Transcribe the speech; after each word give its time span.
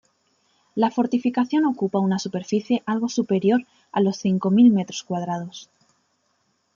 La 0.73 0.89
fortificación 0.89 1.63
ocupa 1.65 1.99
una 1.99 2.17
superficie 2.17 2.81
algo 2.87 3.07
superior 3.07 3.67
a 3.91 4.01
los 4.01 4.17
cinco 4.17 4.49
mil 4.49 4.71
metros 4.73 5.03
cuadrados. 5.03 5.69